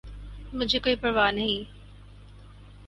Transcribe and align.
!مجھے 0.53 0.79
کوئ 0.79 0.95
پرواہ 1.01 1.31
نہیں 1.31 1.63